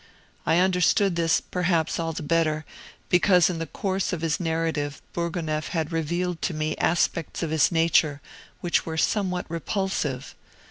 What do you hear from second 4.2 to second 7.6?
his narrative Bourgonef had revealed to me aspects of